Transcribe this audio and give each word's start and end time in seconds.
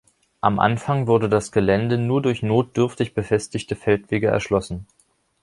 Am 0.39 0.57
Anfang 0.57 1.05
wurde 1.05 1.29
das 1.29 1.51
Gelände 1.51 1.95
nur 1.99 2.23
durch 2.23 2.41
notdürftig 2.41 3.13
befestigte 3.13 3.75
Feldwege 3.75 4.25
erschlossen. 4.25 4.87